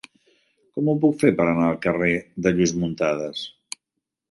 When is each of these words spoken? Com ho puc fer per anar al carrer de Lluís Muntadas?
Com 0.77 0.89
ho 0.89 0.95
puc 1.03 1.19
fer 1.25 1.31
per 1.41 1.47
anar 1.51 1.67
al 1.67 1.77
carrer 1.85 2.11
de 2.47 2.55
Lluís 2.57 2.77
Muntadas? 2.85 3.47